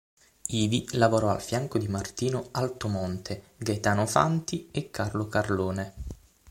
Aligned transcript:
Ivi 0.47 0.87
lavorò 0.93 1.29
al 1.29 1.43
fianco 1.43 1.77
di 1.77 1.87
Martino 1.87 2.47
Altomonte, 2.53 3.49
Gaetano 3.57 4.07
Fanti 4.07 4.67
e 4.71 4.89
Carlo 4.89 5.27
Carlone. 5.27 5.93